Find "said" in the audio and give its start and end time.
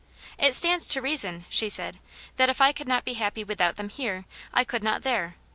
1.69-1.99